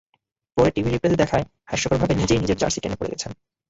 পরে 0.57 0.69
টিভি 0.71 0.89
রিপ্লেতে 0.89 1.17
দেখায়, 1.23 1.45
হাস্যকরভাবে 1.69 2.13
নিজেই 2.15 2.39
নিজের 2.39 2.59
জার্সি 2.61 2.79
টেনে 2.81 2.99
পড়ে 2.99 3.11
গেছেন। 3.13 3.31